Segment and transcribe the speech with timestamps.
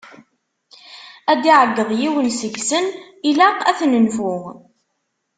[1.31, 2.85] Ad d-iɛegeḍ yiwen seg-sen:
[3.29, 4.33] ilaq ad t-nenfu!